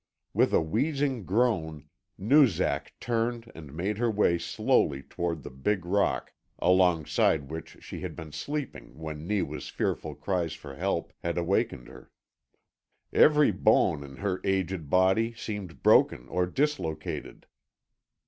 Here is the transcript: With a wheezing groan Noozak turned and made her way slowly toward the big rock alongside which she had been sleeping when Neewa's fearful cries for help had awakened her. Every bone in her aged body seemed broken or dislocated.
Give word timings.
With 0.33 0.51
a 0.51 0.61
wheezing 0.61 1.25
groan 1.25 1.87
Noozak 2.17 2.95
turned 2.99 3.51
and 3.53 3.71
made 3.71 3.99
her 3.99 4.09
way 4.09 4.39
slowly 4.39 5.03
toward 5.03 5.43
the 5.43 5.51
big 5.51 5.85
rock 5.85 6.33
alongside 6.57 7.51
which 7.51 7.77
she 7.81 7.99
had 7.99 8.15
been 8.15 8.31
sleeping 8.31 8.97
when 8.97 9.27
Neewa's 9.27 9.69
fearful 9.69 10.15
cries 10.15 10.53
for 10.53 10.73
help 10.75 11.13
had 11.23 11.37
awakened 11.37 11.87
her. 11.87 12.11
Every 13.13 13.51
bone 13.51 14.03
in 14.03 14.15
her 14.15 14.41
aged 14.43 14.89
body 14.89 15.35
seemed 15.35 15.83
broken 15.83 16.27
or 16.29 16.47
dislocated. 16.47 17.45